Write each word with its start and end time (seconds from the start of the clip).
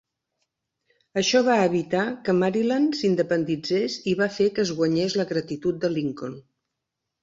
Això 1.21 1.41
va 1.47 1.57
evitar 1.65 2.07
que 2.25 2.35
Maryland 2.39 2.99
s'independitzés 3.03 4.01
i 4.15 4.19
va 4.25 4.33
fer 4.41 4.51
que 4.59 4.69
es 4.69 4.77
guanyés 4.83 5.23
la 5.23 5.31
gratitud 5.37 5.83
de 5.87 5.97
Lincoln. 5.99 6.39